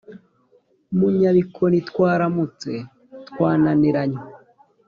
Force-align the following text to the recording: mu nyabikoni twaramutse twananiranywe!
mu 0.97 1.07
nyabikoni 1.19 1.79
twaramutse 1.89 2.71
twananiranywe! 3.27 4.21